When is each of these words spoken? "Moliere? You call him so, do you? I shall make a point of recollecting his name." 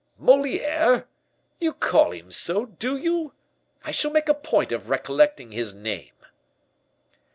"Moliere? 0.17 1.07
You 1.59 1.73
call 1.73 2.11
him 2.11 2.31
so, 2.31 2.65
do 2.65 2.97
you? 2.97 3.33
I 3.85 3.91
shall 3.91 4.09
make 4.09 4.29
a 4.29 4.33
point 4.33 4.71
of 4.71 4.89
recollecting 4.89 5.51
his 5.51 5.75
name." 5.75 6.15